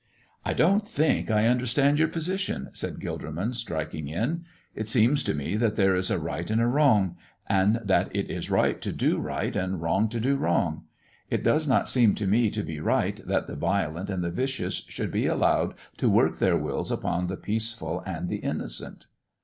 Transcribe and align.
"I 0.43 0.55
don't 0.55 0.83
think 0.83 1.29
I 1.29 1.45
understand 1.45 1.99
your 1.99 2.07
position," 2.07 2.69
said 2.73 2.95
Gilderman, 2.97 3.53
striking 3.53 4.07
in. 4.07 4.45
"It 4.73 4.87
seems 4.87 5.21
to 5.25 5.35
me 5.35 5.55
that 5.57 5.75
there 5.75 5.93
is 5.93 6.09
a 6.09 6.17
right 6.17 6.49
and 6.49 6.59
a 6.59 6.65
wrong, 6.65 7.17
and 7.47 7.79
that 7.85 8.09
it 8.15 8.31
is 8.31 8.49
right 8.49 8.81
to 8.81 8.91
do 8.91 9.19
right 9.19 9.55
and 9.55 9.79
wrong 9.79 10.09
to 10.09 10.19
do 10.19 10.37
wrong. 10.37 10.85
It 11.29 11.43
does 11.43 11.67
not 11.67 11.87
seem 11.87 12.15
to 12.15 12.25
me 12.25 12.49
to 12.49 12.63
be 12.63 12.79
right 12.79 13.17
that 13.27 13.45
the 13.45 13.55
violent 13.55 14.09
and 14.09 14.23
the 14.23 14.31
vicious 14.31 14.81
should 14.87 15.11
be 15.11 15.27
allowed 15.27 15.75
to 15.97 16.09
work 16.09 16.39
their 16.39 16.57
wills 16.57 16.91
upon 16.91 17.27
the 17.27 17.37
peaceful 17.37 17.99
and 18.03 18.27
the 18.27 18.37
innocent." 18.37 19.05